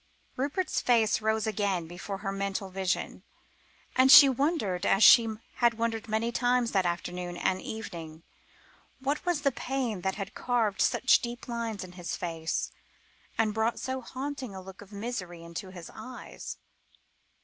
Rupert's 0.35 0.81
face 0.81 1.21
rose 1.21 1.45
again 1.45 1.85
before 1.85 2.17
her 2.25 2.31
mental 2.31 2.71
vision, 2.71 3.21
and 3.95 4.11
she 4.11 4.27
wondered 4.27 4.83
as 4.83 5.03
she 5.03 5.27
had 5.57 5.75
wondered 5.75 6.07
many 6.07 6.31
times 6.31 6.71
that 6.71 6.87
afternoon 6.87 7.37
and 7.37 7.61
evening, 7.61 8.23
what 8.99 9.23
was 9.27 9.41
the 9.43 9.51
pain 9.51 10.01
that 10.01 10.15
had 10.15 10.33
carved 10.33 10.81
such 10.81 11.19
deep 11.19 11.47
lines 11.47 11.83
in 11.83 11.91
his 11.91 12.15
face, 12.15 12.71
and 13.37 13.53
brought 13.53 13.77
so 13.77 14.01
haunting 14.01 14.55
a 14.55 14.61
look 14.63 14.81
of 14.81 14.91
misery 14.91 15.43
into 15.43 15.69
his 15.69 15.91
eyes. 15.93 16.57